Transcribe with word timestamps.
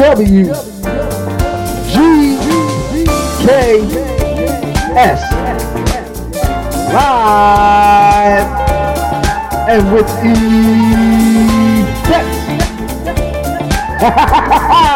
W 0.00 0.44
G 1.90 1.94
K 3.44 3.44
S 4.96 5.20
live 6.94 8.48
and 9.68 9.92
with 9.92 10.08
effects. 12.00 12.40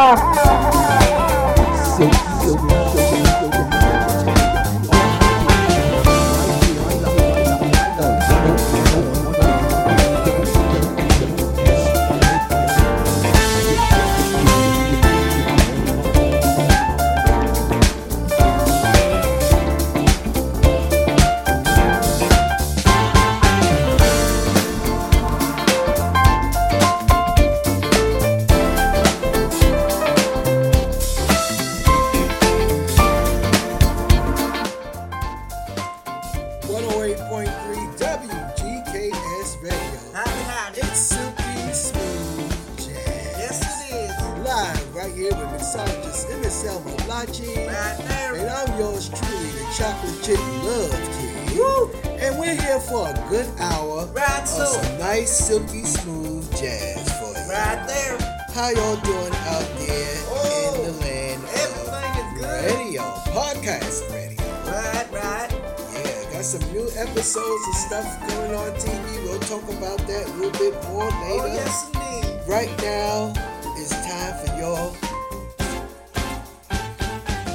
going 68.02 68.54
on 68.54 68.72
TV. 68.72 69.22
We'll 69.22 69.38
talk 69.40 69.62
about 69.70 69.98
that 70.08 70.26
a 70.26 70.32
little 70.32 70.50
bit 70.58 70.74
more 70.88 71.04
later. 71.04 71.42
Oh, 71.42 71.46
yes, 71.46 71.90
indeed. 71.94 72.40
Right 72.48 72.70
now, 72.82 73.32
it's 73.76 73.94
time 74.06 74.34
for 74.44 74.58
y'all 74.58 74.96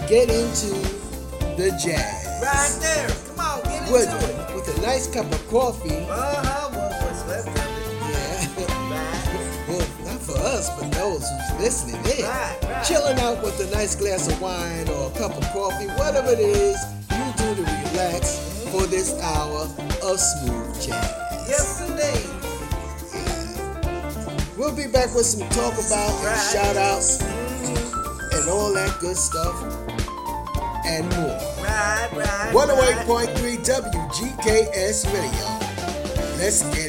get 0.08 0.30
into 0.30 0.74
the 1.58 1.70
jazz. 1.78 2.26
Right 2.42 2.80
there. 2.82 3.10
Come 3.28 3.40
on, 3.40 3.64
get 3.64 3.82
into 3.82 3.92
with, 3.92 4.50
it. 4.50 4.56
With 4.56 4.78
a 4.78 4.82
nice 4.82 5.08
cup 5.14 5.30
of 5.30 5.48
coffee. 5.50 5.90
Uh-huh. 5.90 6.70
Well, 6.72 6.90
what's 7.04 7.28
left. 7.28 7.48
Yeah. 8.08 8.76
Well, 9.70 9.88
not 10.04 10.20
for 10.20 10.36
us, 10.40 10.68
but 10.80 10.92
those 10.94 11.30
who's 11.30 11.60
listening 11.62 12.02
in. 12.18 12.26
Right, 12.26 12.58
right. 12.64 12.84
Chilling 12.84 13.20
out 13.20 13.44
with 13.44 13.60
a 13.60 13.70
nice 13.76 13.94
glass 13.96 14.28
of 14.28 14.42
wine 14.42 14.90
or 14.90 15.12
a 15.12 15.14
cup 15.14 15.38
of 15.38 15.44
coffee, 15.54 15.86
whatever 15.90 16.32
it 16.32 16.40
is 16.40 16.84
you 17.12 17.34
do 17.38 17.56
to 17.56 17.62
relax 17.62 18.59
for 18.72 18.86
this 18.88 19.14
hour 19.22 19.68
of 20.04 20.20
smooth 20.20 20.74
jazz. 20.82 21.48
Yes, 21.48 21.82
indeed. 21.90 22.40
We'll 24.58 24.76
be 24.76 24.88
back 24.88 25.16
with 25.16 25.26
some 25.26 25.48
talk 25.50 25.74
about 25.74 26.24
right. 26.24 26.34
and 26.34 26.42
shout 26.52 26.76
outs 26.78 27.22
and 27.22 28.50
all 28.50 28.74
that 28.74 28.98
good 29.00 29.16
stuff 29.16 29.56
and 30.86 31.08
more. 31.16 31.40
Right, 31.64 32.10
right. 32.14 32.52
108.3 32.54 33.58
WGKS 33.66 35.06
Radio. 35.14 35.48
Let's 36.38 36.64
get 36.76 36.78
it. 36.78 36.89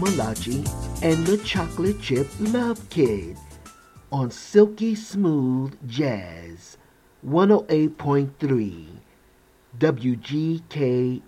Malachi 0.00 0.64
and 1.02 1.26
the 1.26 1.36
Chocolate 1.44 2.00
Chip 2.00 2.26
Love 2.40 2.88
Kid 2.88 3.36
on 4.10 4.30
Silky 4.30 4.94
Smooth 4.94 5.76
Jazz 5.86 6.78
108.3 7.26 8.86
WGKS. 9.78 11.20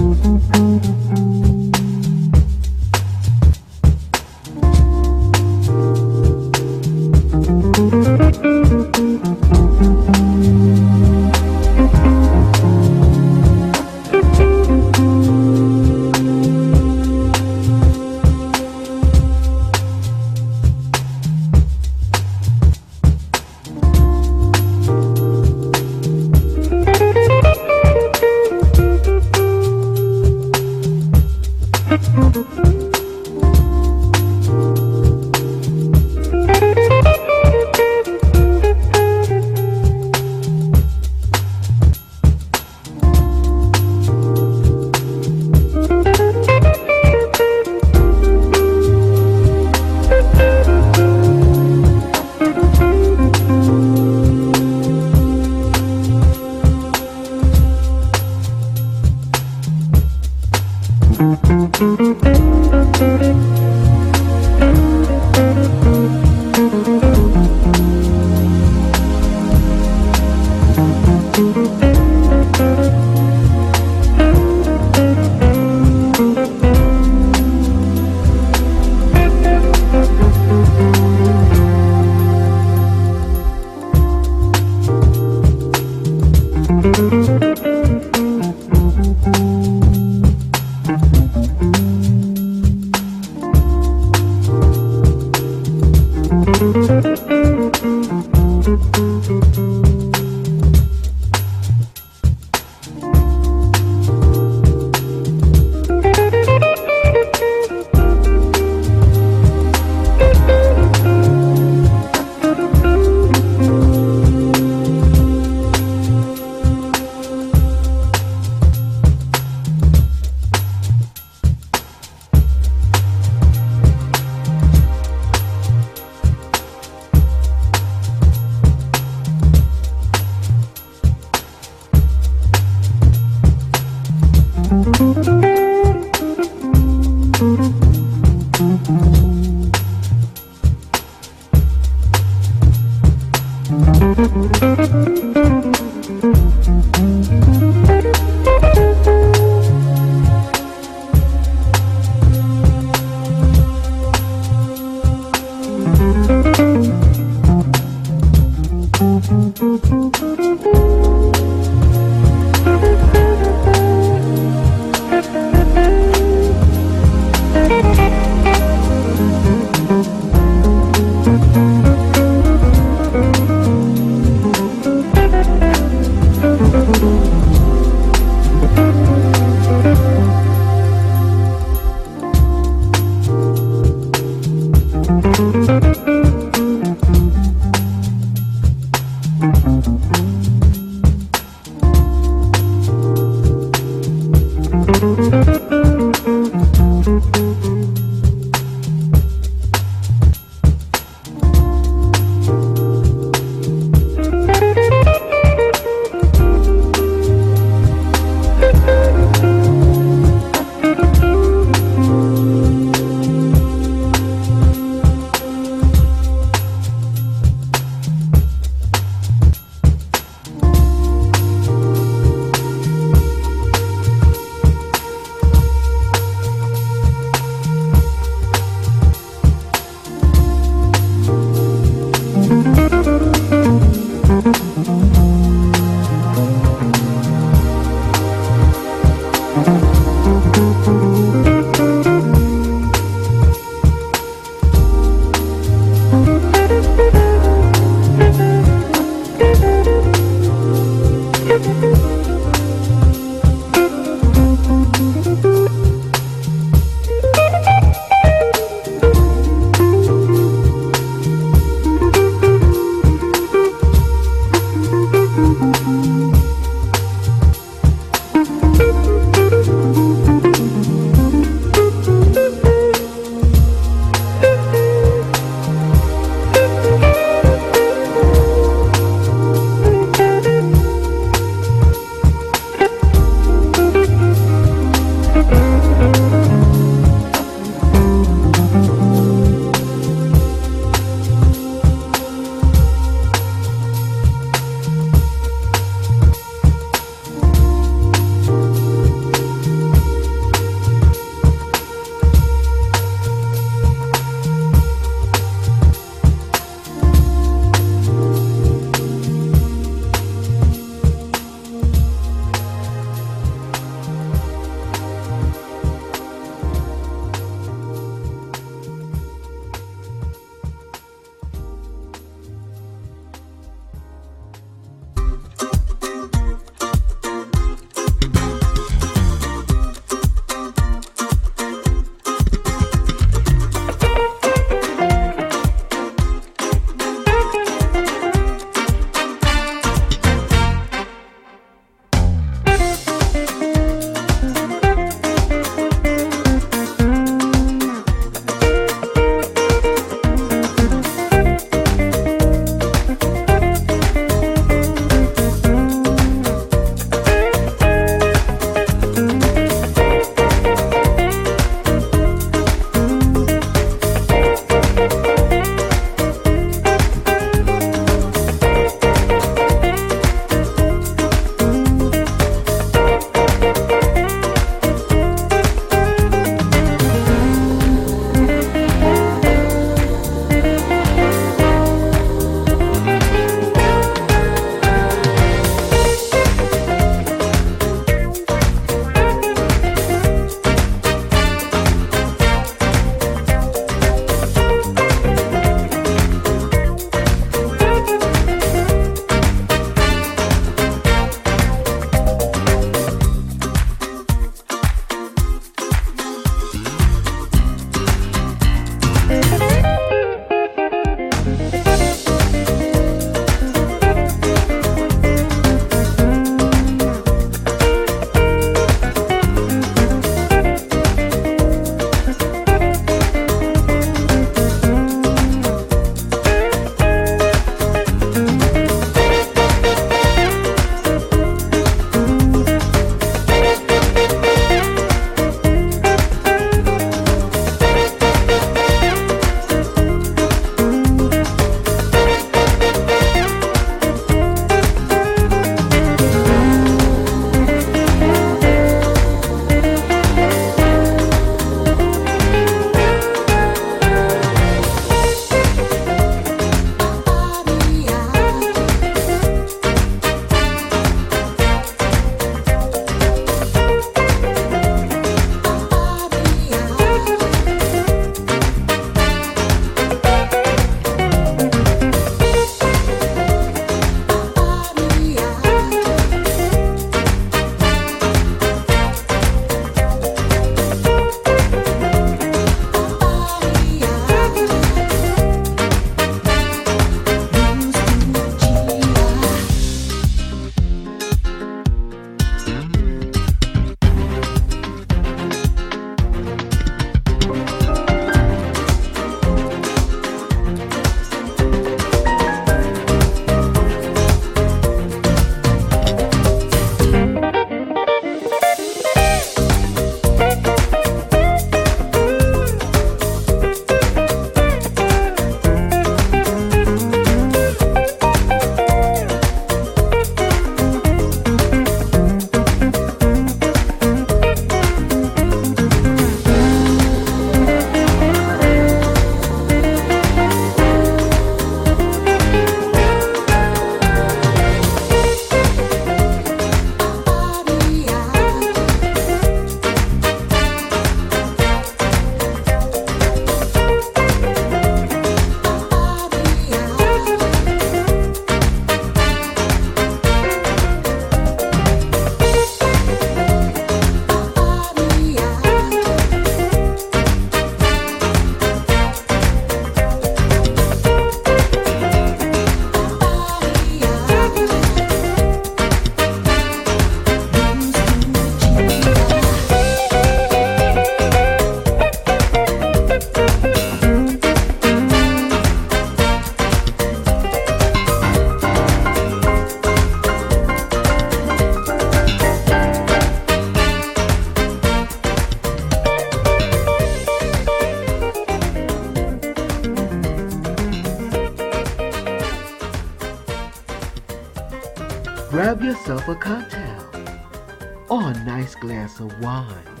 Glass 599.06 599.20
of 599.20 599.40
wine. 599.40 600.00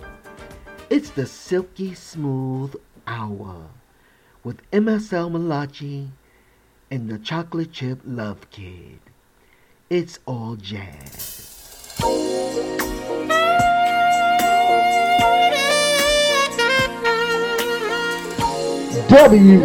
It's 0.90 1.10
the 1.10 1.26
silky 1.26 1.94
smooth 1.94 2.74
hour 3.06 3.68
with 4.42 4.68
MSL 4.72 5.30
Malachi 5.30 6.08
and 6.90 7.08
the 7.08 7.18
chocolate 7.18 7.72
chip 7.72 8.00
love 8.04 8.50
kid. 8.50 8.98
It's 9.90 10.18
all 10.26 10.56
jazz. 10.56 11.44
W 19.08 19.60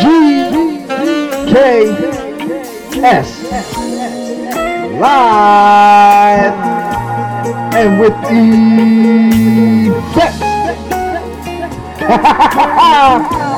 G 0.00 0.06
K 1.52 1.56
S 3.02 3.28
live 4.98 6.69
and 7.80 7.98
with 7.98 8.12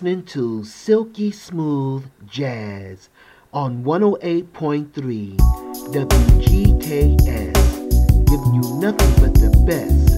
listening 0.00 0.24
to 0.24 0.64
Silky 0.64 1.30
Smooth 1.30 2.06
Jazz 2.26 3.10
on 3.52 3.84
108.3 3.84 5.36
WGKS, 5.92 7.26
giving 8.24 8.54
you 8.54 8.62
nothing 8.80 9.12
but 9.20 9.34
the 9.34 9.50
best. 9.66 10.09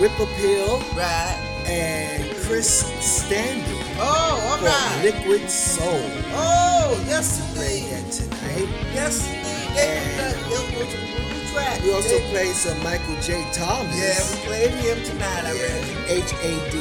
Whip 0.04 0.20
Appeal, 0.20 0.80
Right. 0.94 1.38
and 1.66 2.20
Chris 2.44 2.84
Standring 3.00 3.80
Oh, 3.96 4.04
all 4.04 4.58
for 4.58 4.66
right. 4.66 5.00
Liquid 5.02 5.48
Soul. 5.48 5.98
Oh, 6.34 7.02
yes 7.08 7.40
Played 7.54 7.84
indeed. 7.84 8.04
that 8.04 8.12
tonight. 8.12 8.68
Yes 8.92 9.26
indeed. 9.26 9.72
They 9.74 9.96
were 10.20 10.36
those 10.50 10.68
were 10.76 10.84
some 10.92 11.06
groove 11.08 11.48
tracks. 11.54 11.80
We 11.82 11.88
also 11.94 12.18
They- 12.18 12.28
played 12.28 12.54
some 12.54 12.78
Michael 12.82 13.16
J. 13.22 13.46
Thomas. 13.54 13.96
Yeah, 13.96 14.20
we 14.30 14.36
played 14.44 14.74
him 14.84 15.02
tonight, 15.04 15.44
I 15.46 15.52
reckon. 15.52 15.96
H 16.06 16.32
A 16.42 16.52
D. 16.70 16.74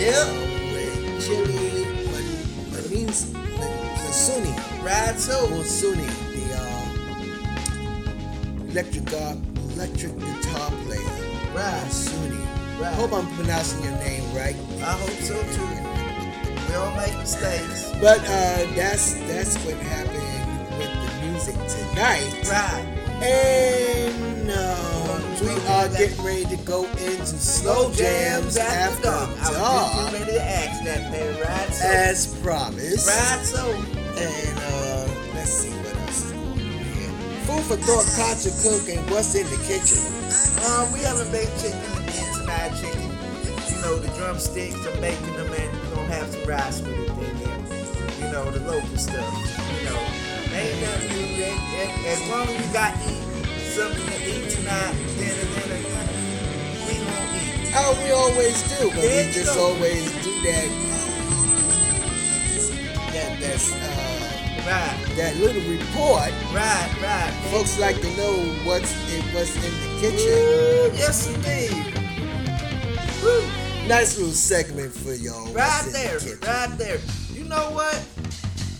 Yep. 0.00 0.16
uh, 0.16 0.32
With 0.72 1.26
Chili 1.26 1.84
Manins 2.72 3.18
Masuni. 4.00 4.54
Ride 4.82 5.20
so. 5.20 5.36
Masuni, 5.48 6.08
the 6.32 6.44
uh, 6.56 6.86
electric 8.70 9.04
guitar, 9.04 9.36
electric 9.74 10.18
guitar 10.18 10.70
player. 10.86 11.14
Right. 11.54 11.84
Masuni. 11.84 12.40
Right. 12.80 12.94
Hope 12.94 13.12
I'm 13.12 13.26
pronouncing 13.34 13.84
your 13.84 13.92
name 13.98 14.24
right. 14.34 14.56
I 14.80 14.96
hope 14.96 15.10
so 15.20 15.36
too. 15.52 15.68
We 16.66 16.74
all 16.76 16.96
make 16.96 17.14
mistakes. 17.18 17.92
But 18.00 18.20
uh, 18.20 18.64
that's 18.74 19.20
that's 19.28 19.62
what 19.66 19.76
happened 19.76 20.78
with 20.78 20.88
the 20.88 21.26
music 21.26 21.56
tonight. 21.68 22.32
Right. 22.48 22.86
And 23.22 24.50
uh, 24.50 25.20
we 25.42 25.50
are 25.68 25.88
getting 25.88 26.24
ready 26.24 26.56
to 26.56 26.56
go 26.64 26.86
into 26.86 27.26
slow 27.26 27.92
jams 27.92 28.56
after 28.56 29.02
dark. 29.02 29.28
I 29.42 29.50
was 29.50 30.12
ready 30.14 30.32
to 30.32 30.42
ask 30.42 30.82
that, 30.84 31.10
man. 31.12 31.38
Ride 31.38 31.74
so. 31.74 31.86
as 31.86 32.40
promised. 32.40 33.06
Ride 33.06 33.44
so. 33.44 33.74
And 34.16 34.58
uh, 34.58 35.34
let's 35.34 35.50
see 35.50 35.68
what 35.68 35.96
else 35.96 36.24
is 36.24 36.32
going 36.32 36.48
on 36.48 36.58
here. 36.58 37.12
Food 37.44 37.62
for 37.64 37.76
thought, 37.76 38.08
contra 38.16 38.52
cook, 38.64 38.88
and 38.88 39.10
what's 39.10 39.34
in 39.34 39.44
the 39.50 39.60
kitchen. 39.68 40.00
Um, 40.64 40.90
we 40.94 41.00
haven't 41.00 41.30
baked 41.30 41.60
chicken 41.60 41.99
drumsticks, 44.20 44.76
I'm 44.86 45.00
making 45.00 45.32
them, 45.34 45.46
and 45.50 45.72
we're 45.80 45.94
gonna 45.96 46.12
have 46.12 46.46
rice 46.46 46.82
with 46.82 46.92
it 46.92 47.08
in 47.08 47.38
there. 47.40 47.56
You 48.20 48.28
know, 48.30 48.50
the 48.50 48.60
local 48.70 48.98
stuff. 48.98 49.32
You 49.80 49.88
know, 49.88 49.96
ain't 50.52 50.76
nothing 50.84 51.16
new. 51.16 52.04
As 52.04 52.20
long 52.28 52.46
as 52.46 52.60
we 52.60 52.72
got 52.72 52.92
eat 53.08 53.24
something 53.72 54.04
to 54.04 54.18
eat 54.28 54.50
tonight, 54.50 54.92
dinner, 55.16 55.48
dinner, 55.56 55.80
we 56.84 57.00
gonna 57.00 57.40
eat. 57.40 57.72
Oh, 57.72 57.96
we 58.04 58.10
always 58.10 58.60
do, 58.68 58.90
but 58.90 59.00
we 59.00 59.32
just 59.32 59.56
always 59.56 60.04
do 60.22 60.32
that. 60.44 60.68
That 63.14 63.40
that's 63.40 63.72
uh, 63.72 64.06
Right, 64.60 65.16
that 65.16 65.36
little 65.36 65.62
report. 65.62 66.30
right, 66.52 66.90
right. 67.00 67.32
Folks 67.50 67.78
like 67.80 67.98
to 68.02 68.16
know 68.18 68.36
what's 68.68 68.92
in, 69.14 69.22
what's 69.32 69.56
in 69.56 69.62
the 69.62 70.00
kitchen. 70.02 70.28
Ooh, 70.28 70.92
yes, 70.94 71.26
indeed. 71.34 71.96
Woo. 73.24 73.59
Nice 73.90 74.16
little 74.18 74.32
segment 74.32 74.92
for 74.92 75.14
y'all. 75.14 75.52
Right 75.52 75.82
the 75.84 75.90
there, 75.90 76.18
right 76.46 76.78
there. 76.78 76.98
You 77.34 77.42
know 77.44 77.72
what? 77.74 77.98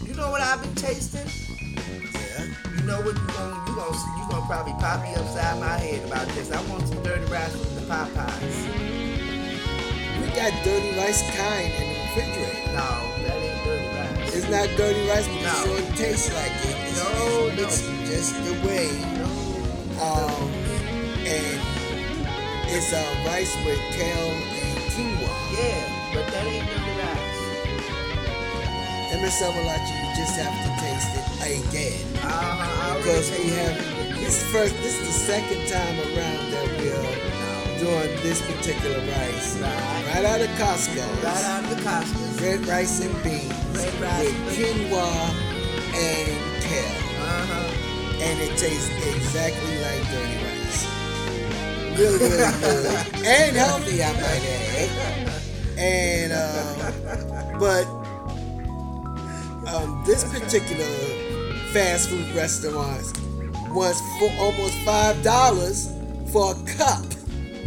You 0.06 0.14
know 0.14 0.30
what 0.30 0.40
I've 0.40 0.62
been 0.62 0.72
tasting? 0.76 1.26
Yeah. 1.26 2.46
You 2.78 2.82
know 2.86 3.00
what 3.02 3.18
you 3.18 3.26
gonna 3.34 3.58
you 3.66 3.74
gonna 3.74 3.98
you 4.22 4.30
gonna 4.30 4.46
probably 4.46 4.72
pop 4.74 5.02
me 5.02 5.12
upside 5.16 5.58
my 5.58 5.76
head 5.78 6.06
about 6.06 6.28
this. 6.28 6.52
I 6.52 6.62
want 6.70 6.86
some 6.86 7.02
dirty 7.02 7.24
rice 7.24 7.50
from 7.50 7.74
the 7.74 7.80
Popeyes. 7.90 8.56
We 10.22 10.26
got 10.30 10.52
dirty 10.62 10.96
rice 10.96 11.22
kind 11.36 11.72
in 11.74 11.86
the 11.90 11.98
refrigerator. 12.06 12.70
No, 12.70 12.86
that 13.26 13.34
ain't 13.34 13.64
dirty 13.64 13.88
rice. 13.98 14.34
It's 14.36 14.48
not 14.48 14.68
dirty 14.78 15.08
rice, 15.08 15.26
but 15.26 15.42
No. 15.42 15.74
it 15.74 15.86
sure 15.86 15.96
tastes 15.96 16.32
like 16.32 16.54
it. 16.70 16.76
It's, 16.86 17.02
No, 17.02 17.50
it's, 17.58 17.82
no. 17.82 18.06
just 18.06 18.30
the 18.46 18.54
way. 18.64 18.86
No, 19.18 19.26
Um, 20.06 20.50
and 21.26 21.58
it's 22.70 22.92
uh, 22.92 23.02
rice 23.26 23.56
with 23.66 23.80
kale. 23.98 24.59
Yeah, 25.61 26.14
but 26.14 26.26
that 26.32 26.46
ain't 26.46 26.66
dirty 26.66 26.94
rice. 27.00 27.40
MSL 29.12 29.52
Malachi, 29.56 29.92
you 30.00 30.08
just 30.16 30.38
have 30.40 30.54
to 30.64 30.70
taste 30.80 31.12
it 31.18 31.26
again. 31.61 32.00
Uh-huh. 32.24 32.96
Because 32.98 33.30
we 33.32 33.50
have 33.50 33.76
this 34.16 34.42
first 34.52 34.74
this 34.76 35.00
is 35.00 35.06
the 35.06 35.12
second 35.12 35.66
time 35.68 35.98
around 35.98 36.50
that 36.52 36.66
we're 36.78 37.30
doing 37.80 38.11
this 38.22 38.40
particular 38.42 38.98
rice. 38.98 39.58
Right. 39.58 40.14
Right 40.14 40.24
out 40.24 40.40
of 40.40 40.48
Costco. 40.61 41.04
right 41.24 41.44
out 41.44 41.64
of 41.64 41.70
the 41.70 41.82
Costco. 41.82 42.40
Red 42.40 42.66
rice 42.66 43.04
and 43.04 43.14
beans 43.22 43.52
Red 43.76 43.94
rice 44.00 44.24
with 44.24 44.56
quinoa 44.56 45.11
and 45.94 46.62
kale. 46.62 47.00
Uh-huh. 47.20 48.22
And 48.22 48.40
it 48.40 48.56
tastes 48.56 48.90
exactly 49.16 49.80
like 49.80 50.02
dirty 50.12 50.36
rice. 50.44 50.86
Really, 51.98 52.18
really 52.18 52.36
good. 52.36 53.24
and 53.26 53.56
healthy, 53.56 54.02
I 54.02 54.12
might 54.12 54.44
add. 54.44 55.30
And 55.81 56.33
uh, 56.33 57.59
but 57.59 57.85
um, 59.68 60.03
this 60.07 60.24
particular 60.31 60.85
fast 61.72 62.09
food 62.11 62.28
restaurant 62.35 63.01
was 63.72 64.01
for 64.18 64.31
almost 64.39 64.74
five 64.85 65.22
dollars 65.22 65.91
for 66.33 66.53
a 66.53 66.55
cup 66.76 67.05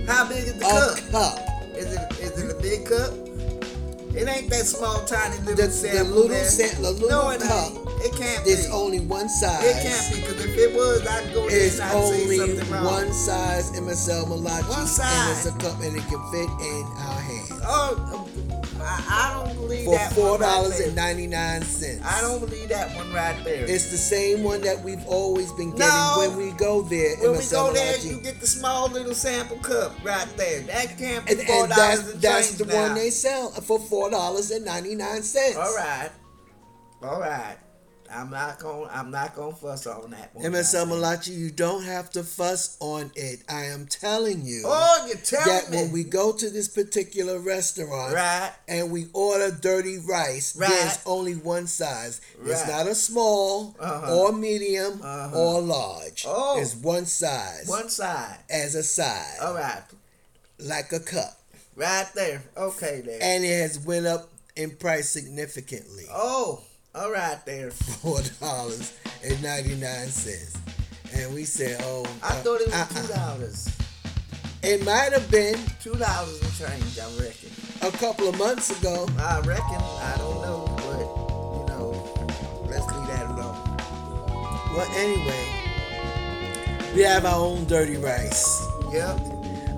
How 0.07 0.28
big 0.28 0.38
is 0.43 0.53
the 0.59 0.66
A 0.66 0.70
cup? 0.70 1.11
cup. 1.11 1.39
Is 1.76 1.93
it 1.93 2.11
is 2.22 2.43
it 2.43 2.51
a 2.57 2.61
big 2.61 2.86
cup? 2.86 3.14
It 4.16 4.28
ain't 4.28 4.47
that 4.51 4.66
small, 4.68 5.03
tiny 5.05 5.38
little 5.39 5.55
The, 5.55 5.64
the 5.66 5.72
sample 5.72 6.14
little, 6.14 6.28
there. 6.30 6.45
sa- 6.45 6.80
the 6.82 6.91
little 6.91 7.09
no, 7.09 7.30
it 7.32 7.41
cup 7.41 7.72
ain't. 7.72 7.80
It 8.05 8.11
can't 8.16 8.43
be. 8.45 8.51
It's 8.51 8.70
only 8.70 8.99
one 8.99 9.28
size. 9.28 9.64
it 9.64 9.82
can't 9.82 10.14
be 10.14 10.22
because 10.22 10.45
if 10.45 10.57
it 10.57 10.76
was, 10.76 11.07
I'd 11.07 11.34
go 11.34 11.49
there 11.49 11.66
It's 11.66 11.80
and 11.80 11.89
I'd 11.89 12.03
say 12.03 12.22
only 12.24 12.38
something 12.38 12.70
wrong. 12.72 12.86
one 12.86 13.14
size 13.14 13.72
MSL 13.72 14.28
Malachi. 14.30 14.68
One 14.70 14.86
And 14.86 15.32
it's 15.32 15.45
a 15.47 15.51
cup 15.57 15.80
and 15.82 15.97
it 15.97 16.03
can 16.05 16.22
fit 16.30 16.49
in 16.61 16.84
our 16.99 17.20
hands. 17.26 17.42
Oh, 17.66 18.30
I, 18.82 19.05
I 19.09 19.43
don't 19.45 19.55
believe 19.55 19.86
For 19.86 19.95
that 19.95 20.11
four 20.14 20.38
dollars 20.38 20.80
and 20.80 20.95
ninety 20.95 21.28
nine 21.28 21.61
cents. 21.61 22.03
I 22.05 22.22
don't 22.22 22.39
believe 22.39 22.68
that 22.70 22.93
one 22.95 23.14
right 23.14 23.41
there. 23.43 23.64
It's 23.66 23.89
the 23.91 23.97
same 23.97 24.43
one 24.43 24.61
that 24.61 24.82
we've 24.82 25.05
always 25.07 25.51
been 25.53 25.72
getting 25.72 25.80
No. 25.88 26.16
when 26.18 26.38
we 26.38 26.51
go 26.57 26.82
there. 26.82 27.16
when 27.18 27.38
we 27.38 27.45
go 27.49 27.72
there, 27.74 27.97
you 27.99 28.20
get 28.22 28.39
the 28.41 28.47
small 28.47 28.89
little 28.89 29.14
sample 29.16 29.57
cup 29.57 29.93
right 30.03 30.28
there. 30.36 30.61
That 30.61 30.97
can't 30.97 31.26
be 31.26 31.34
and, 31.34 31.41
four 31.43 31.64
and 31.66 31.70
dollars 31.74 31.76
that's 32.01 32.11
and 32.14 32.22
that's 32.22 32.47
change 32.49 32.59
the 32.59 32.66
now. 32.74 32.82
one 32.88 32.95
they 32.95 33.09
sell 33.09 33.51
for 33.51 33.80
four 33.80 34.09
dollars 34.09 34.51
and 34.51 34.66
ninety 34.66 34.95
nine 34.95 35.24
cents. 35.24 35.55
All 35.55 35.76
right, 35.76 36.09
all 37.01 37.20
right. 37.22 37.55
I'm 38.16 38.30
not 38.30 38.59
gonna. 38.59 38.89
I'm 38.91 39.09
not 39.11 39.36
gonna 39.36 39.55
fuss 39.55 39.88
on 39.88 40.11
that 40.11 40.34
one. 40.36 40.51
Right. 40.51 40.88
Malachi, 40.88 41.32
you 41.32 41.49
don't 41.51 41.84
have 41.84 42.09
to 42.11 42.24
fuss 42.24 42.78
on 42.80 43.11
it. 43.16 43.41
I 43.49 43.66
am 43.66 43.88
telling 43.88 44.45
you 44.45 44.64
Oh, 44.66 45.05
you're 45.07 45.18
telling 45.18 45.47
that 45.47 45.70
me. 45.72 45.78
when 45.78 45.91
we 45.91 46.03
go 46.03 46.32
to 46.32 46.49
this 46.49 46.68
particular 46.68 47.39
restaurant 47.39 48.14
right, 48.14 48.51
and 48.68 48.91
we 48.91 49.07
order 49.14 49.49
dirty 49.51 49.97
rice, 49.97 50.55
Right. 50.55 50.70
there's 50.70 50.99
only 51.05 51.34
one 51.36 51.68
size. 51.68 52.22
Right. 52.38 52.51
It's 52.51 52.68
not 52.68 52.88
a 52.88 52.95
small 52.95 53.76
Uh-huh. 53.80 54.16
or 54.18 54.32
medium 54.32 55.01
Uh-huh. 55.03 55.38
or 55.39 55.61
large. 55.61 56.26
Oh. 56.28 56.59
It's 56.61 56.76
one 56.76 57.05
size 57.05 57.68
one 57.68 57.89
side. 57.89 58.38
as 58.49 58.76
a 58.76 58.84
side, 58.84 59.38
All 59.41 59.53
right, 59.55 59.84
like 60.59 60.91
a 60.91 60.99
cup. 60.99 61.39
right 61.76 62.07
there. 62.16 62.43
Okay, 62.55 63.01
there. 63.01 63.20
And 63.22 63.43
it 63.43 63.59
has 63.61 63.80
went 63.80 64.05
up 64.05 64.30
in 64.55 64.72
price 64.76 65.09
significantly. 65.09 66.05
oh, 66.11 66.61
all 66.95 67.11
right 67.11 67.43
there. 67.45 67.71
four 68.01 68.19
dollars 68.39 68.93
and 69.23 69.41
ninety 69.43 69.75
nine 69.75 70.07
cents. 70.07 70.57
And 71.15 71.33
we 71.33 71.43
said, 71.45 71.77
"Oh, 71.83 72.05
I 72.23 72.29
uh, 72.29 72.31
thought 72.43 72.61
it 72.61 72.67
was 72.67 72.75
uh-uh. 72.75 73.01
two 73.01 73.13
dollars. 73.13 73.69
It 74.63 74.83
might 74.85 75.11
have 75.11 75.29
been 75.29 75.57
Two 75.81 75.93
dollars 75.95 76.41
and 76.41 76.53
change. 76.53 76.97
I 76.99 77.07
reckon. 77.21 77.49
a 77.81 77.91
couple 77.97 78.27
of 78.29 78.37
months 78.37 78.71
ago. 78.79 79.05
I 79.19 79.39
reckon. 79.41 79.75
I 79.75 80.15
don't 80.17 80.41
know, 80.41 80.65
but 80.77 80.99
you 81.59 81.65
know, 81.67 81.91
let's 82.69 82.85
leave 82.95 83.07
that 83.07 83.25
alone. 83.29 83.57
Well, 84.73 84.89
anyway, 84.95 85.45
we 86.95 87.01
have 87.01 87.25
our 87.25 87.35
own 87.39 87.65
dirty 87.65 87.97
rice, 87.97 88.65
Yep. 88.91 89.19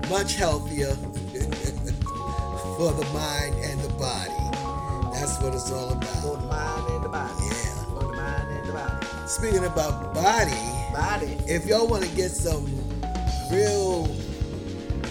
much 0.08 0.36
healthier 0.36 0.94
for 2.76 2.92
the 2.92 3.06
mind 3.12 3.54
and 3.56 3.80
the 3.80 3.88
body. 3.98 4.32
That's 5.26 5.42
what 5.42 5.54
it's 5.54 5.72
all 5.72 5.88
For 5.90 5.96
about. 5.96 6.40
the 6.40 6.46
mind 6.46 6.86
and 6.94 7.04
the 7.04 7.08
body. 7.08 7.34
Yeah. 7.50 7.84
For 7.86 7.98
the 8.06 8.12
mind 8.16 8.48
and 8.48 8.68
the 8.68 8.72
body. 8.72 9.06
Speaking 9.26 9.64
about 9.64 10.14
body, 10.14 10.54
Body. 10.94 11.36
if 11.48 11.66
y'all 11.66 11.88
want 11.88 12.04
to 12.04 12.10
get 12.14 12.30
some 12.30 12.64
real 13.50 14.06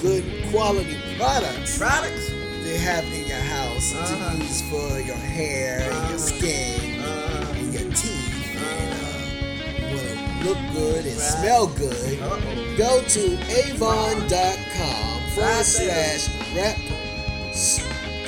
good 0.02 0.24
quality 0.52 0.96
products, 1.18 1.78
Products. 1.78 2.30
they 2.64 2.78
have 2.78 3.04
in 3.04 3.28
your 3.28 3.38
house 3.40 3.94
Uh-huh. 3.94 4.32
to 4.32 4.38
use 4.38 4.62
for 4.72 5.00
your 5.02 5.18
hair 5.18 5.80
and 5.84 5.92
Uh-huh. 5.92 6.10
your 6.12 6.20
skin 6.20 7.02
Uh, 7.04 7.54
and 7.60 7.74
your 7.74 7.92
teeth. 7.92 8.56
And, 8.56 8.94
uh, 8.94 9.04
uh, 9.04 9.92
you 9.92 9.98
want 9.98 10.08
to 10.08 10.48
look 10.48 10.58
good 10.74 11.06
and 11.08 11.18
Right. 11.20 11.40
smell 11.40 11.68
good. 11.68 12.20
uh-oh. 12.22 12.78
Go 12.78 13.02
to 13.02 13.24
avon.com 13.68 15.20
forward 15.36 15.66
slash 15.66 16.30
rep 16.56 16.78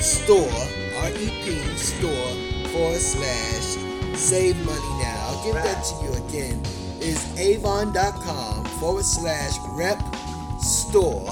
store, 0.00 0.68
R 1.02 1.10
E 1.10 1.30
P 1.44 1.76
store 1.76 2.32
forward 2.70 3.00
slash 3.00 3.76
save 4.18 4.56
money 4.64 4.92
now. 5.02 5.26
I'll 5.28 5.44
give 5.44 5.54
that 5.54 5.84
to 5.84 6.04
you 6.04 6.12
again. 6.26 6.62
Is 7.00 7.38
avon.com 7.38 8.64
forward 8.80 9.04
slash 9.04 9.56
rep 9.70 10.00
store 10.60 11.30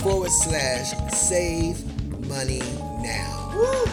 forward 0.00 0.30
slash 0.30 0.92
save 1.12 1.84
money 2.28 2.62
now. 3.02 3.52
Woo. 3.54 3.84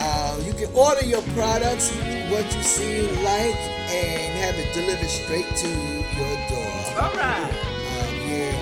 Uh, 0.00 0.40
you 0.46 0.52
can 0.52 0.72
order 0.74 1.04
your 1.04 1.22
products, 1.34 1.90
what 2.30 2.44
you 2.54 2.62
see 2.62 3.02
like, 3.22 3.56
and 3.90 4.38
have 4.38 4.54
it 4.54 4.72
delivered 4.72 5.08
straight 5.08 5.48
to 5.56 5.68
your 5.68 6.36
door. 6.48 7.02
All 7.02 7.12
right. 7.16 7.52
At 7.98 8.10
the 8.20 8.52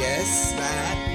UPS, 0.00 0.54
Right. 0.54 1.09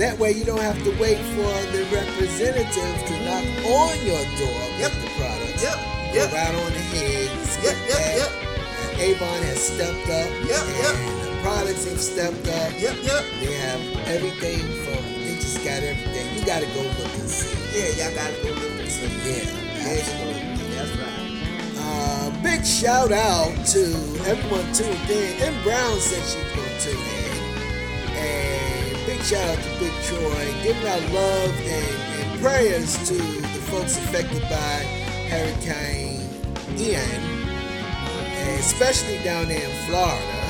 That 0.00 0.18
way 0.18 0.32
you 0.32 0.44
don't 0.44 0.60
have 0.62 0.82
to 0.84 0.90
wait 1.00 1.18
for 1.36 1.52
the 1.72 1.84
representative 1.92 2.96
to 3.06 3.14
knock 3.24 3.44
on 3.68 3.94
your 4.06 4.24
door 4.40 4.62
Yep. 4.80 4.92
with 4.94 5.02
the 5.04 5.10
products. 5.20 5.62
Yep. 5.62 5.76
Go 5.76 6.20
Yep. 6.24 6.32
right 6.32 6.54
on 6.54 6.72
ahead. 6.72 7.30
Yep. 7.62 7.64
Yep. 7.64 7.76
that. 7.88 8.16
Yep. 8.16 8.32
And 8.80 9.00
Avon 9.00 9.42
has 9.44 9.60
stepped 9.60 10.08
up. 10.08 10.30
Yep, 10.48 10.62
And 10.64 10.76
yep. 10.82 10.96
the 11.24 11.36
products 11.42 11.84
have 11.88 12.00
stepped 12.00 12.48
up. 12.48 12.70
Yep. 12.80 12.96
Yep. 13.02 13.24
They 13.40 13.54
have 13.54 13.80
everything 14.08 14.60
from. 14.84 15.02
They 15.24 15.34
just 15.36 15.58
got 15.64 15.82
everything. 15.82 16.26
You 16.38 16.44
got 16.46 16.60
to 16.60 16.66
go 16.74 16.82
look 16.82 17.14
and 17.20 17.28
see. 17.30 17.56
Yeah, 17.70 18.06
y'all 18.06 18.14
gotta 18.16 18.34
go 18.42 18.50
look 18.50 18.80
and 18.80 18.90
see. 18.90 19.06
Yeah, 19.24 19.46
Absolutely. 19.94 20.74
That's 20.74 20.90
right. 20.98 21.78
Uh, 21.78 22.30
big 22.42 22.64
shout 22.66 23.12
out 23.12 23.52
to 23.66 23.82
everyone 24.26 24.66
tuned 24.72 25.10
in. 25.10 25.40
M 25.42 25.62
Brown 25.62 25.98
said 26.00 26.22
she's 26.24 26.50
gonna 26.56 26.80
tune 26.80 26.98
in. 27.14 27.19
Shout 29.22 29.46
out 29.46 29.62
to 29.62 29.70
Big 29.78 29.92
Troy, 30.04 30.54
giving 30.62 30.86
our 30.88 31.00
love 31.12 31.54
and, 31.60 31.96
and 32.18 32.40
prayers 32.40 32.96
to 33.06 33.14
the 33.14 33.60
folks 33.70 33.98
affected 33.98 34.40
by 34.42 34.82
Hurricane 35.28 36.24
Ian, 36.78 37.04
and 37.04 38.60
especially 38.60 39.22
down 39.22 39.46
there 39.48 39.62
in 39.62 39.76
Florida, 39.86 40.40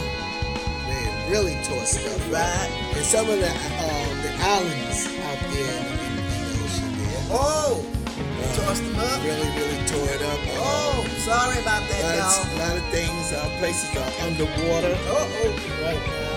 it 0.87 1.31
really 1.31 1.59
tore 1.65 1.85
stuff 1.85 2.15
up. 2.15 2.33
Right. 2.33 2.71
And 2.95 3.05
some 3.05 3.29
of 3.29 3.39
the 3.41 3.51
um, 3.51 4.23
the 4.23 4.33
islands 4.39 5.07
out 5.27 5.41
there 5.51 5.77
in 5.77 5.85
the, 5.91 6.63
ocean 6.63 6.91
there. 7.05 7.27
Oh, 7.31 7.85
uh, 8.07 8.55
tossed 8.55 8.83
them 8.85 8.99
up. 9.01 9.21
Really, 9.25 9.51
really 9.59 9.81
tore 9.91 10.09
it 10.15 10.23
up. 10.23 10.41
Oh, 10.63 11.05
sorry 11.19 11.59
about 11.61 11.83
that, 11.91 12.03
lot, 12.07 12.17
y'all. 12.17 12.55
a 12.55 12.71
lot 12.71 12.77
of 12.79 12.85
things, 12.95 13.33
uh, 13.33 13.45
places 13.59 13.91
are 13.99 14.13
underwater 14.25 14.95
Uh 14.95 15.27
oh. 15.27 15.83
right 15.83 16.01
now, 16.07 16.30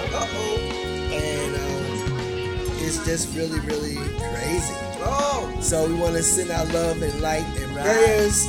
it's 2.95 3.05
just 3.05 3.35
really, 3.35 3.59
really 3.61 3.95
crazy. 3.95 4.73
Oh. 5.05 5.51
So 5.61 5.87
we 5.87 5.95
want 5.95 6.15
to 6.15 6.23
send 6.23 6.51
our 6.51 6.65
love 6.67 7.01
and 7.01 7.21
light 7.21 7.45
and 7.57 7.75
Right. 7.75 7.85
prayers 7.85 8.47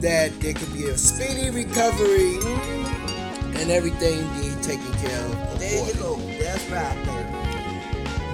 that 0.00 0.38
there 0.40 0.54
could 0.54 0.72
be 0.74 0.86
a 0.88 0.96
speedy 0.96 1.50
recovery 1.50 2.36
and 3.58 3.70
everything 3.70 4.18
be 4.40 4.50
taken 4.62 4.92
care 5.00 5.18
of. 5.24 5.58
There 5.58 5.86
you 5.86 5.94
go. 5.94 6.16
That's 6.40 6.64
right 6.70 6.96
there. 7.06 7.26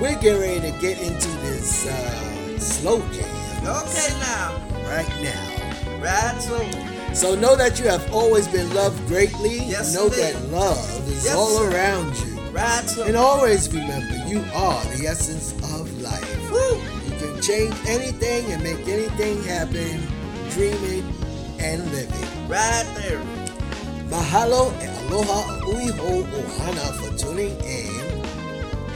We're 0.00 0.20
getting 0.20 0.40
ready 0.40 0.60
to 0.72 0.78
get 0.80 1.00
into 1.00 1.28
this 1.46 1.86
uh, 1.86 2.58
slow 2.58 2.98
jam 3.12 3.66
Okay 3.66 4.12
now. 4.20 4.56
right 4.88 5.08
now. 5.22 6.02
Right 6.02 6.40
so. 6.42 6.58
So 7.14 7.34
know 7.34 7.56
that 7.56 7.78
you 7.80 7.88
have 7.88 8.12
always 8.12 8.46
been 8.48 8.72
loved 8.74 9.06
greatly. 9.08 9.58
Yes, 9.64 9.94
know 9.94 10.08
that 10.10 10.34
love 10.50 10.78
is 11.08 11.24
Yes, 11.24 11.34
all 11.34 11.62
around 11.62 12.14
you. 12.18 12.34
Right 12.50 12.84
so. 12.88 13.04
And 13.04 13.16
always 13.16 13.72
remember, 13.72 14.15
you 14.28 14.40
are 14.54 14.84
the 14.96 15.06
essence 15.06 15.52
of 15.74 16.02
life. 16.02 16.50
Woo. 16.50 16.76
You 17.06 17.12
can 17.18 17.42
change 17.42 17.74
anything 17.86 18.52
and 18.52 18.62
make 18.62 18.86
anything 18.88 19.42
happen, 19.44 20.00
dreaming 20.50 21.04
and 21.58 21.84
living. 21.92 22.48
Right 22.48 22.86
there. 22.96 23.20
Mahalo 24.10 24.72
and 24.82 24.92
aloha 25.12 25.60
uiho 25.66 26.24
ohana 26.24 26.86
for 26.98 27.16
tuning 27.18 27.56
in. 27.64 28.24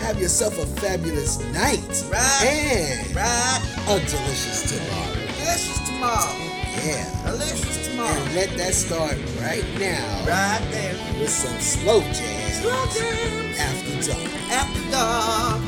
Have 0.01 0.18
yourself 0.20 0.59
a 0.59 0.66
fabulous 0.81 1.39
night 1.53 2.05
Right. 2.11 2.43
and 2.45 3.14
Right. 3.16 3.61
a 3.89 3.99
delicious 4.01 4.62
tomorrow. 4.70 5.14
Delicious 5.39 5.78
tomorrow. 5.87 6.49
Yeah. 6.85 7.31
Delicious 7.31 7.89
tomorrow. 7.89 8.09
And 8.09 8.35
let 8.35 8.57
that 8.57 8.74
start 8.74 9.18
right 9.41 9.64
now. 9.78 10.24
Right 10.26 10.61
there. 10.70 10.95
With 11.20 11.28
some 11.28 11.59
slow 11.61 12.01
jams. 12.01 12.61
Slow 12.61 12.87
jams. 12.95 13.59
After 13.59 14.12
dark. 14.12 14.33
After 14.51 14.91
dark. 14.91 15.61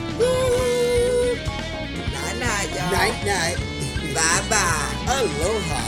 Night 2.13 2.39
night, 2.39 2.69
y'all. 2.75 2.93
Night 2.93 3.25
night. 3.27 3.57
bye 4.15 4.43
bye. 4.49 5.13
Aloha. 5.13 5.83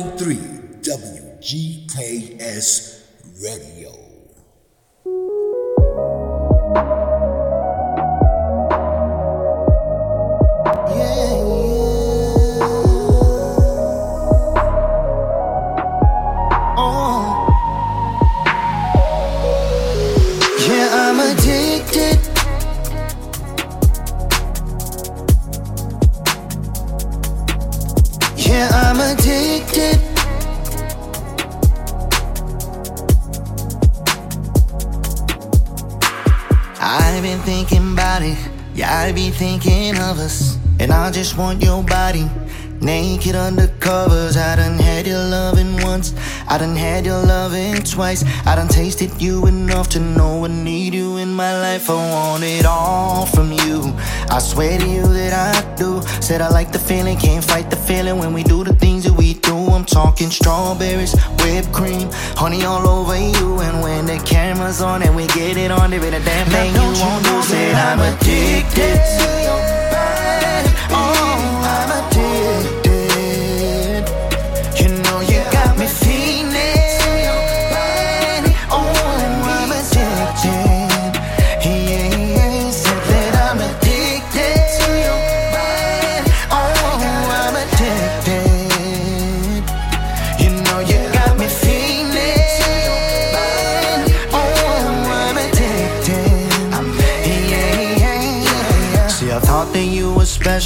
108.3 0.00 0.49
twice. 48.00 48.24
I 48.46 48.56
done 48.56 48.68
tasted 48.68 49.10
you 49.20 49.46
enough 49.46 49.90
to 49.90 50.00
know 50.00 50.46
I 50.46 50.48
need 50.48 50.94
you 50.94 51.18
in 51.18 51.34
my 51.34 51.52
life. 51.60 51.90
I 51.90 51.94
want 51.94 52.42
it 52.42 52.64
all 52.64 53.26
from 53.26 53.52
you. 53.52 53.92
I 54.36 54.38
swear 54.38 54.78
to 54.78 54.88
you 54.88 55.06
that 55.18 55.34
I 55.48 55.52
do. 55.76 56.00
Said 56.22 56.40
I 56.40 56.48
like 56.48 56.72
the 56.72 56.78
feeling, 56.78 57.18
can't 57.18 57.44
fight 57.44 57.68
the 57.68 57.76
feeling 57.76 58.16
when 58.16 58.32
we 58.32 58.42
do 58.42 58.64
the 58.64 58.74
things 58.74 59.04
that 59.04 59.12
we 59.12 59.34
do. 59.34 59.54
I'm 59.76 59.84
talking 59.84 60.30
strawberries, 60.30 61.12
whipped 61.40 61.72
cream, 61.74 62.08
honey 62.40 62.64
all 62.64 62.88
over 62.88 63.18
you. 63.18 63.60
And 63.66 63.82
when 63.82 64.06
the 64.06 64.18
camera's 64.24 64.80
on 64.80 65.02
and 65.02 65.14
we 65.14 65.26
get 65.38 65.58
it 65.58 65.70
on, 65.70 65.90
there 65.90 66.02
ain't 66.02 66.14
a 66.14 66.24
damn 66.24 66.46
thing 66.48 66.72
you 66.72 66.88
won't 67.02 67.22
do. 67.22 67.42
Said 67.42 67.74
I'm 67.74 68.00
addicted 68.00 68.96
to 69.18 69.28
your 69.46 69.60
body. 69.92 70.70
Oh, 70.88 71.29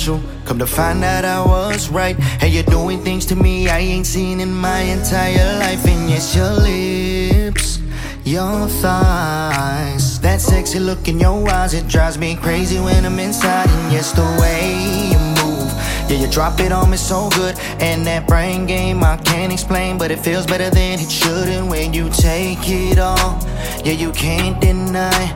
special. 0.04 0.20
Come 0.44 0.58
to 0.58 0.66
find 0.66 1.02
out 1.02 1.24
I 1.24 1.40
was 1.44 1.88
right. 1.88 2.16
And 2.42 2.52
you're 2.52 2.64
doing 2.64 3.02
things 3.02 3.24
to 3.26 3.36
me 3.36 3.68
I 3.68 3.78
ain't 3.78 4.06
seen 4.06 4.40
in 4.40 4.52
my 4.52 4.80
entire 4.80 5.58
life. 5.58 5.86
And 5.86 6.10
yes, 6.10 6.36
your 6.36 6.52
lips, 6.52 7.80
your 8.24 8.68
thighs, 8.82 10.20
that 10.20 10.40
sexy 10.40 10.78
look 10.78 11.08
in 11.08 11.18
your 11.18 11.48
eyes. 11.48 11.72
It 11.74 11.88
drives 11.88 12.18
me 12.18 12.36
crazy 12.36 12.78
when 12.78 13.04
I'm 13.06 13.18
inside. 13.18 13.68
And 13.68 13.92
yes, 13.92 14.12
the 14.12 14.28
way 14.40 15.10
you 15.12 15.18
move. 15.42 15.72
Yeah, 16.10 16.18
you 16.20 16.30
drop 16.30 16.60
it 16.60 16.70
on 16.70 16.90
me 16.90 16.98
so 16.98 17.30
good. 17.30 17.58
And 17.80 18.06
that 18.06 18.26
brain 18.28 18.66
game 18.66 19.02
I 19.02 19.16
can't 19.16 19.52
explain, 19.52 19.96
but 19.96 20.10
it 20.10 20.18
feels 20.18 20.46
better 20.46 20.68
than 20.68 21.00
it 21.00 21.10
should. 21.10 21.48
And 21.48 21.70
when 21.70 21.94
you 21.94 22.10
take 22.10 22.68
it 22.68 22.98
all, 22.98 23.38
yeah, 23.84 23.96
you 23.96 24.12
can't 24.12 24.60
deny. 24.60 25.34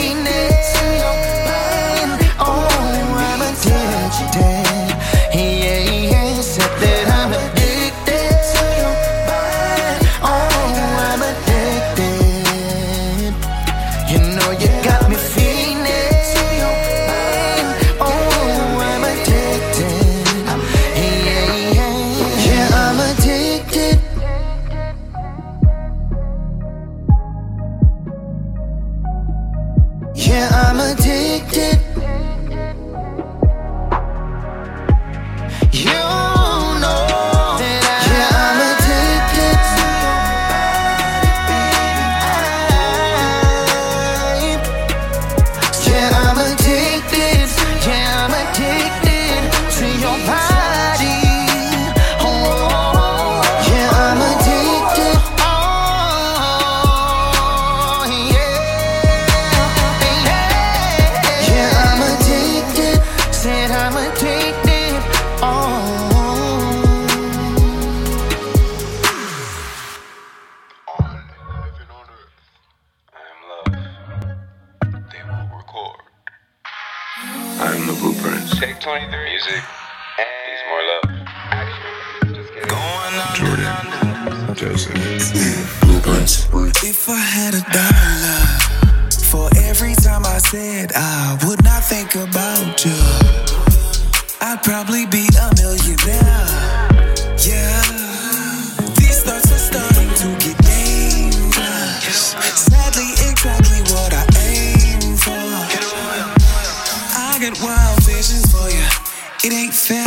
It 109.43 109.53
ain't 109.53 109.73
fair, 109.73 110.05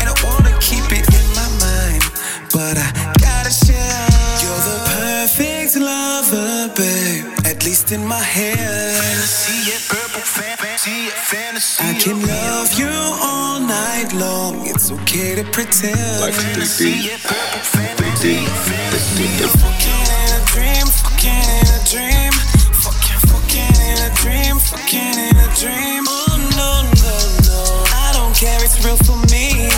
and 0.00 0.10
I 0.10 0.14
wanna 0.24 0.50
keep 0.58 0.82
it 0.90 1.06
in 1.06 1.26
my 1.38 1.46
mind, 1.62 2.02
but 2.50 2.74
I 2.76 2.90
gotta 3.22 3.52
share. 3.52 4.08
You're 4.42 4.62
the 4.70 4.78
perfect 4.90 5.76
lover, 5.76 6.66
babe. 6.74 7.24
At 7.46 7.64
least 7.64 7.92
in 7.92 8.04
my 8.04 8.18
head. 8.18 8.98
See 9.22 9.70
it, 9.70 9.86
purple 9.88 10.26
fantasy, 10.26 11.10
fantasy. 11.30 11.84
I 11.84 11.94
can 11.94 12.26
love 12.26 12.72
you 12.74 12.90
all 13.22 13.60
night 13.60 14.12
long. 14.14 14.66
It's 14.66 14.90
okay 14.90 15.36
to 15.36 15.44
pretend. 15.44 16.20
Like 16.20 16.34
a 16.34 16.42
big 16.58 16.66
D. 16.76 17.06
Big 18.02 18.14
D. 18.18 18.42
Big 18.82 19.06
D. 19.14 19.46
Fucking 19.62 20.06
in 20.18 20.30
a 20.34 20.42
dream, 20.50 20.86
fucking 20.90 21.46
in 21.54 21.66
a 21.70 21.80
dream. 21.86 22.32
Fucking, 22.82 23.20
fucking 23.30 23.74
in 23.78 23.98
a 24.02 24.10
dream, 24.18 24.58
fucking 24.58 25.18
in 25.22 25.36
a 25.38 25.48
dream. 25.54 25.91
Real 28.84 28.96
for 28.96 29.16
me. 29.30 29.71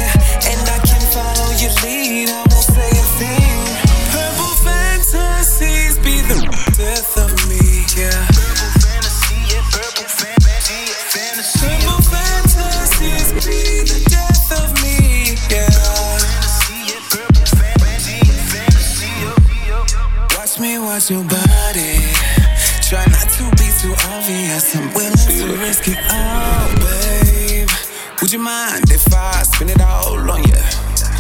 your 28.35 28.41
you 28.41 28.45
mind 28.45 28.91
if 28.91 29.15
I 29.15 29.43
spin 29.45 29.69
it 29.71 29.81
all 29.81 30.31
on 30.31 30.43
you? 30.43 30.57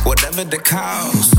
Whatever 0.02 0.42
the 0.44 0.58
cost. 0.58 1.36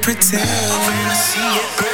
pretend. 0.00 1.89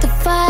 the 0.00 0.06
fire. 0.22 0.47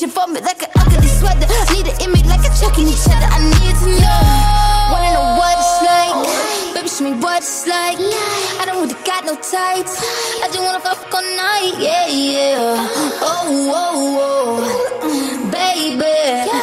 reaching 0.00 0.14
for 0.14 0.26
me 0.28 0.40
like 0.40 0.62
an 0.62 0.70
ugly 0.76 1.08
sweater. 1.08 1.46
Need 1.72 1.86
an 1.86 2.00
image 2.00 2.24
like 2.26 2.40
a 2.40 2.50
Chuck 2.60 2.78
in 2.78 2.88
each 2.88 3.06
other. 3.06 3.28
I 3.28 3.38
need 3.60 3.76
to 3.80 3.88
know. 4.00 4.92
Wanna 4.92 5.12
know 5.12 5.36
what 5.36 5.58
it's 5.58 5.76
like? 5.84 6.74
Baby, 6.74 6.88
show 6.88 7.04
me 7.04 7.12
what 7.20 7.42
it's 7.42 7.66
like. 7.66 7.98
I 8.60 8.64
don't 8.66 8.80
really 8.80 8.94
got 9.04 9.24
no 9.24 9.34
tights. 9.34 10.00
I 10.42 10.48
just 10.48 10.60
wanna 10.60 10.80
fuck 10.80 11.12
all 11.12 11.22
night. 11.22 11.74
Yeah, 11.78 12.06
yeah. 12.08 12.88
Oh, 13.20 13.72
oh, 13.74 14.60
oh. 15.02 15.50
Baby. 15.50 16.59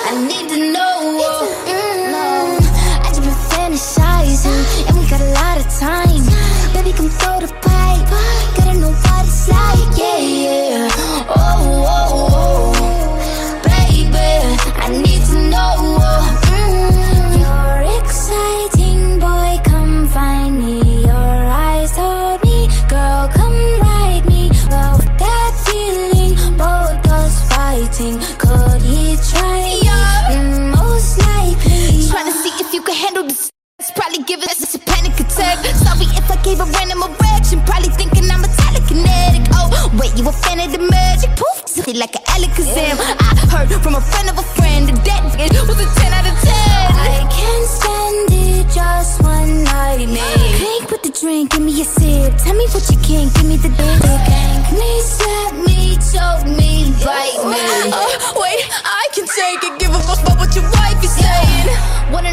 a 40.28 40.32
fan 40.32 40.60
of 40.60 40.72
the 40.72 40.80
magic. 40.80 41.32
Poof, 41.36 41.64
took 41.66 41.88
it 41.88 41.96
like 41.96 42.16
an 42.16 42.24
Alakazam. 42.36 43.00
I 43.00 43.66
heard 43.66 43.72
from 43.82 43.96
a 43.96 44.02
friend 44.02 44.30
of 44.30 44.38
a 44.38 44.44
friend 44.60 44.90
that 44.90 45.00
that 45.06 45.66
was 45.68 45.80
a 45.80 45.88
10 45.88 46.14
out 46.14 46.28
of 46.28 46.36
10. 46.36 46.52
I 46.52 47.24
can't 47.32 47.68
stand 47.78 48.28
it, 48.32 48.68
just 48.74 49.24
one 49.24 49.64
night, 49.64 50.08
man. 50.08 50.38
Clink 50.60 50.92
with 50.92 51.04
the 51.04 51.12
drink, 51.20 51.52
give 51.52 51.62
me 51.62 51.82
a 51.82 51.86
sip. 51.86 52.36
Tell 52.44 52.56
me 52.56 52.68
what 52.74 52.84
you 52.92 52.98
can, 53.00 53.32
give 53.36 53.48
me 53.48 53.56
the 53.56 53.70
dick. 53.70 54.02
Thank 54.04 54.68
me, 54.76 54.92
slap 55.02 55.54
me, 55.64 55.96
choke 56.12 56.46
me, 56.60 56.92
bite 57.04 57.40
me. 57.48 57.64
Uh, 57.88 58.34
wait, 58.36 58.68
I 58.84 59.08
can 59.14 59.26
take 59.26 59.64
it, 59.64 59.80
give 59.80 59.96
a 59.96 60.00
fuck 60.00 60.37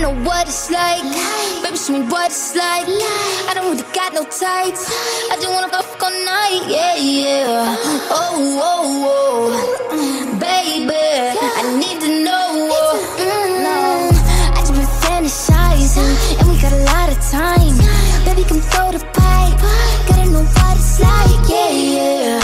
know 0.04 0.14
what 0.24 0.46
it's 0.46 0.70
like. 0.70 1.02
Life. 1.02 1.62
Baby, 1.62 1.76
show 1.78 1.92
me 1.94 2.06
what 2.12 2.30
it's 2.30 2.54
like. 2.54 2.86
Life. 2.86 3.48
I 3.48 3.52
don't 3.54 3.70
really 3.70 3.88
got 3.94 4.12
no 4.12 4.24
tights. 4.24 4.84
Life. 4.84 5.32
I 5.32 5.34
just 5.40 5.48
wanna 5.48 5.68
fuck 5.72 6.02
all 6.02 6.10
night. 6.10 6.62
Yeah, 6.68 6.96
yeah. 6.96 7.76
Oh, 8.10 8.60
oh, 8.70 8.90
oh. 9.08 10.38
Baby, 10.38 10.84
yeah. 10.92 11.58
I 11.58 11.62
need 11.80 11.98
to 12.04 12.10
know. 12.26 12.48
Mm 13.16 13.32
-hmm. 13.32 14.56
I 14.56 14.60
just 14.60 14.72
been 14.76 14.92
fantasizing, 15.04 16.12
and 16.38 16.44
we 16.50 16.54
got 16.64 16.72
a 16.80 16.82
lot 16.92 17.08
of 17.14 17.18
time. 17.38 17.76
Baby, 18.26 18.42
come 18.50 18.62
throw 18.70 18.88
the 18.96 19.02
pipe. 19.18 19.58
Gotta 20.08 20.24
know 20.34 20.44
what 20.56 20.76
it's 20.80 20.94
like. 21.06 21.42
Yeah, 21.52 21.70
yeah. 21.96 22.43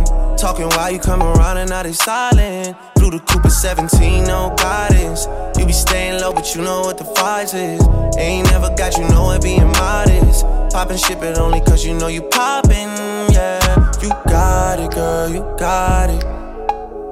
Talking 0.41 0.69
while 0.69 0.89
you 0.89 0.97
come 0.97 1.21
around 1.21 1.57
and 1.57 1.69
now 1.69 1.83
they 1.83 1.93
silent. 1.93 2.75
Blue 2.95 3.11
the 3.11 3.19
Cooper 3.19 3.51
17, 3.51 4.23
no 4.23 4.51
guidance. 4.57 5.27
You 5.55 5.67
be 5.67 5.71
staying 5.71 6.19
low, 6.19 6.33
but 6.33 6.55
you 6.55 6.63
know 6.63 6.81
what 6.81 6.97
the 6.97 7.03
fight 7.03 7.53
is. 7.53 7.79
Ain't 8.17 8.49
never 8.49 8.73
got 8.73 8.97
you 8.97 9.07
know 9.09 9.29
it 9.33 9.43
being 9.43 9.67
modest. 9.67 10.43
Poppin' 10.71 10.97
ship 10.97 11.21
it 11.21 11.37
only 11.37 11.61
cause 11.61 11.85
you 11.85 11.93
know 11.93 12.07
you 12.07 12.23
poppin', 12.23 12.89
yeah. 13.31 13.91
You 14.01 14.09
got 14.25 14.79
it, 14.79 14.89
girl, 14.95 15.29
you 15.29 15.41
got 15.59 16.09
it. 16.09 16.23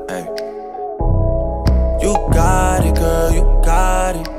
Hey. 0.10 0.26
You 2.02 2.14
got 2.34 2.84
it, 2.84 2.96
girl, 2.96 3.32
you 3.32 3.62
got 3.64 4.16
it. 4.16 4.39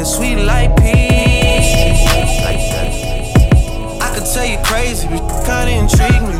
Pearland, 0.00 0.06
sweet 0.06 0.36
like 0.44 0.76
peach. 0.76 0.96
I 4.00 4.10
could 4.14 4.24
tell 4.24 4.46
you 4.46 4.58
crazy, 4.64 5.06
but 5.08 5.20
you 5.20 5.28
kinda 5.44 5.70
intrigue 5.70 6.22
me. 6.22 6.38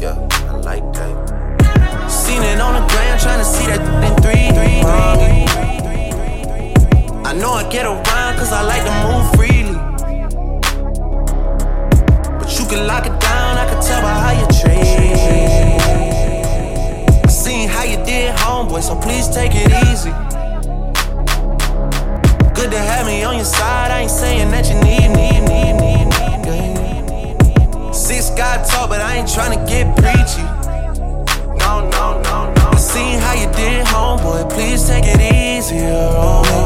Yeah, 0.00 0.16
I 0.48 0.52
like 0.56 0.92
that. 0.92 2.10
Seen 2.10 2.42
it 2.42 2.60
on 2.60 2.74
the 2.74 2.80
ground, 2.92 3.20
trying 3.20 3.38
to 3.38 3.44
see 3.44 3.66
that 3.66 3.80
in 4.04 4.14
three. 4.22 4.36
I 7.24 7.32
know 7.34 7.52
I 7.52 7.62
get 7.68 7.84
around 7.84 8.38
cause 8.38 8.52
I 8.52 8.62
like 8.62 8.84
to 8.84 8.92
move 9.06 9.30
freely. 9.36 9.78
But 12.38 12.58
you 12.58 12.66
can 12.66 12.86
lock 12.86 13.06
it 13.06 13.20
down, 13.20 13.58
I 13.58 13.66
can 13.68 13.80
tell 13.82 14.00
by 14.02 14.14
how 14.24 14.32
you 14.32 14.46
treat. 14.60 14.78
I 17.24 17.28
seen 17.28 17.68
how 17.68 17.84
you 17.84 17.98
did, 18.04 18.34
homeboy, 18.36 18.82
so 18.82 18.94
please 18.96 19.28
take 19.28 19.54
it 19.54 19.70
easy. 19.88 20.12
Good 22.58 22.72
to 22.72 22.78
have 22.78 23.06
me 23.06 23.22
on 23.22 23.36
your 23.36 23.44
side, 23.44 23.92
I 23.92 24.00
ain't 24.00 24.10
saying 24.10 24.50
that 24.50 24.66
you 24.68 24.74
need, 24.82 25.14
need, 25.14 25.46
need, 25.46 25.74
need, 25.78 26.06
need. 26.10 26.34
yeah. 26.44 27.92
Six 27.92 28.30
God 28.30 28.66
talk, 28.66 28.90
but 28.90 29.00
I 29.00 29.18
ain't 29.18 29.32
trying 29.32 29.56
to 29.56 29.64
get 29.64 29.94
preachy. 29.94 30.42
No, 31.62 31.88
no, 31.88 32.20
no, 32.20 32.52
no. 32.52 32.70
I 32.72 32.76
seen 32.76 33.20
how 33.20 33.34
you 33.34 33.46
did, 33.54 33.86
homeboy, 33.86 34.50
please 34.50 34.88
take 34.88 35.04
it 35.06 35.20
easier 35.20 36.02
on 36.18 36.42
me. 36.50 36.60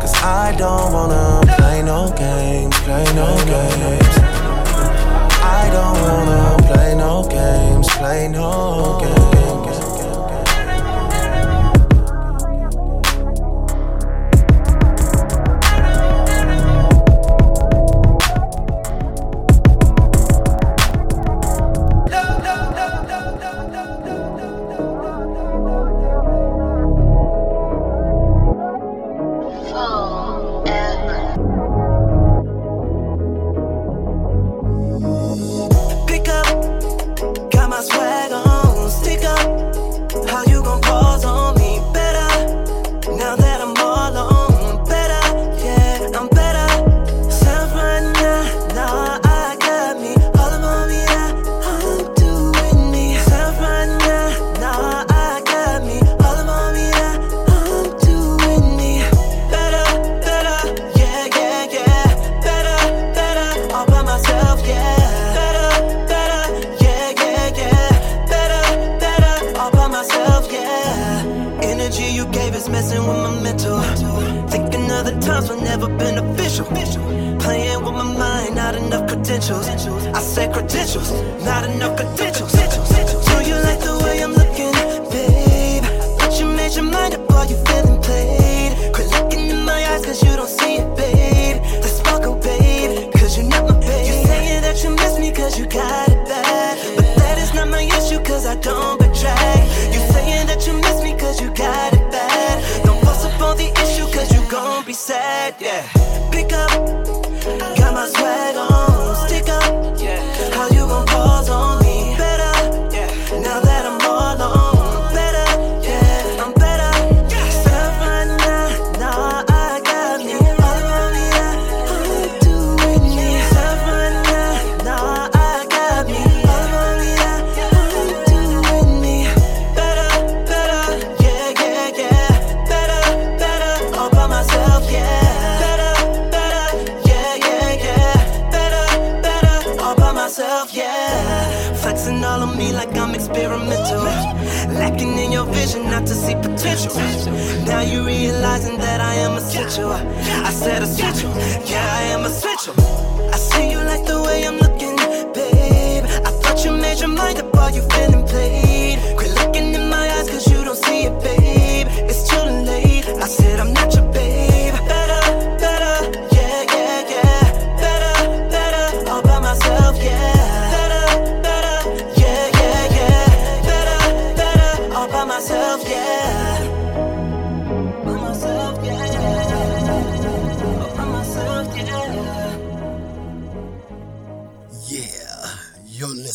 Cause 0.00 0.14
I 0.20 0.52
don't 0.58 0.92
wanna 0.92 1.40
play 1.54 1.82
no 1.84 2.12
games, 2.18 2.76
play 2.80 3.04
no 3.14 3.38
games. 3.46 4.16
I 5.46 5.70
don't 5.70 5.96
wanna 6.02 6.56
play 6.66 6.96
no 6.96 7.22
games, 7.22 7.88
play 7.90 8.26
no 8.26 8.98
games. 9.00 9.19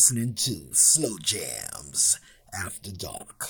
listening 0.06 0.34
to 0.34 0.72
Slow 0.72 1.16
Jams 1.20 2.20
After 2.54 2.92
Dark, 2.92 3.48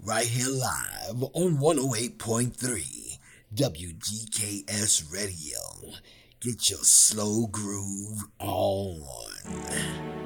right 0.00 0.24
here 0.24 0.48
live 0.48 1.20
on 1.32 1.56
108.3 1.58 3.18
WGKS 3.52 5.12
Radio. 5.12 5.58
Get 6.38 6.70
your 6.70 6.78
slow 6.78 7.48
groove 7.48 8.22
on. 8.38 10.23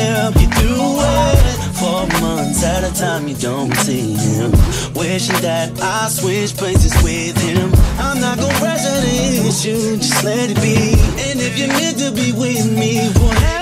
help 0.00 0.34
you 0.36 0.48
do 0.64 0.76
it. 0.98 1.56
For 1.80 2.06
months 2.20 2.62
at 2.64 2.84
a 2.84 2.92
time, 2.94 3.28
you 3.28 3.34
don't 3.36 3.74
see 3.76 4.12
him. 4.12 4.50
Wishing 4.94 5.40
that 5.40 5.80
I 5.80 6.08
switch 6.08 6.56
places 6.56 6.94
with 7.02 7.36
him. 7.40 7.70
I'm 7.98 8.20
not 8.20 8.38
gonna 8.38 8.58
present 8.58 8.90
you 9.64 9.96
just 9.96 10.24
let 10.24 10.50
it 10.50 10.56
be. 10.62 10.92
And 11.28 11.40
if 11.40 11.58
you're 11.58 11.68
meant 11.68 11.98
to 11.98 12.12
be 12.12 12.32
with 12.32 12.70
me, 12.72 13.08
what 13.20 13.36
happened? 13.36 13.59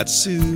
That 0.00 0.08
soothes 0.08 0.49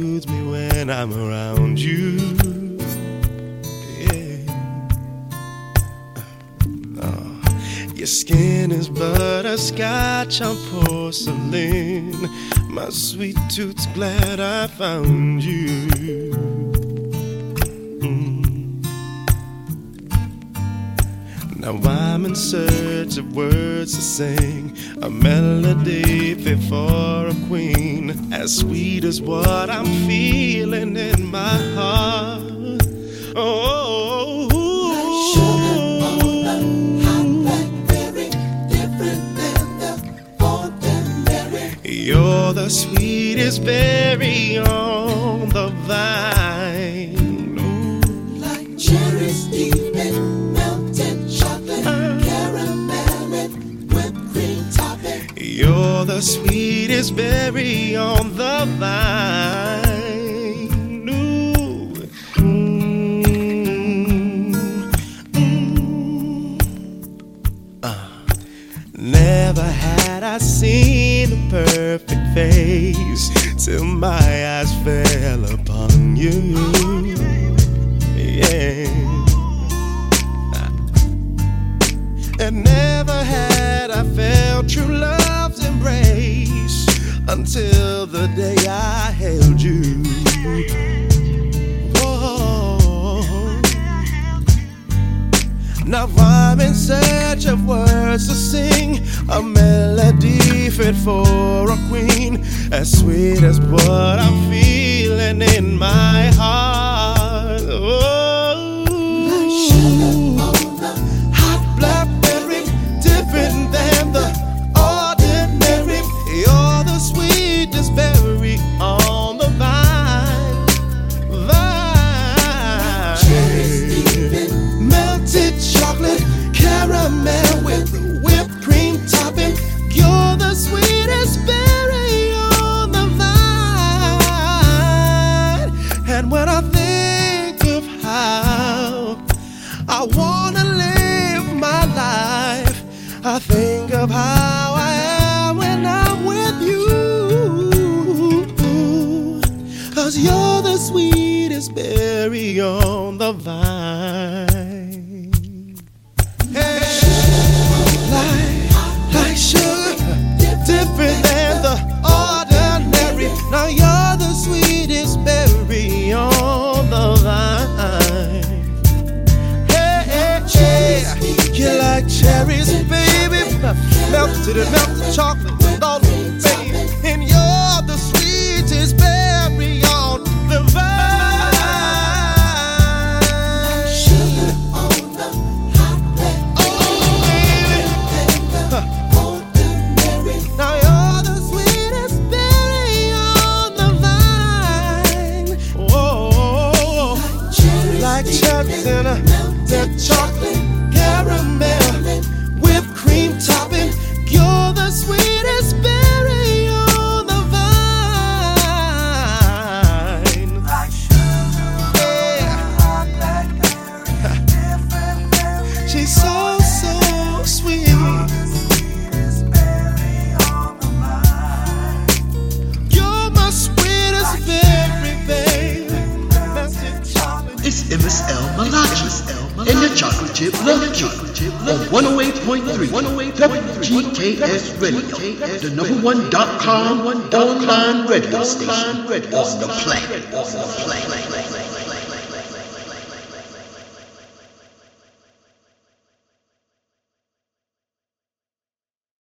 as 29.15 29.23
what 29.23 29.74
till 73.65 73.83
my 73.83 74.34